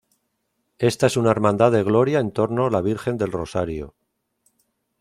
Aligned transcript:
Esta 0.79 1.05
es 1.05 1.15
una 1.15 1.29
hermandad 1.29 1.71
de 1.71 1.83
gloria 1.83 2.17
en 2.21 2.31
torno 2.31 2.71
la 2.71 2.81
Virgen 2.81 3.17
del 3.19 3.31
Rosario. 3.31 3.93